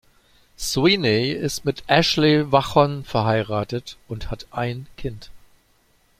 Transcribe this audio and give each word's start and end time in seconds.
Sweeney 0.57 1.29
ist 1.29 1.63
mit 1.63 1.83
Ashley 1.85 2.51
Vachon 2.51 3.03
verheiratet 3.03 3.97
und 4.07 4.31
hat 4.31 4.47
ein 4.49 4.87
Kind. 4.97 5.29